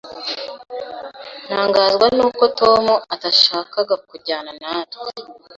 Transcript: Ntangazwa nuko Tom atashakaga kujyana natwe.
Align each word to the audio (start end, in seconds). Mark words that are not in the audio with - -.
Ntangazwa 1.45 2.05
nuko 2.15 2.43
Tom 2.59 2.83
atashakaga 3.13 3.95
kujyana 4.09 4.51
natwe. 4.61 5.09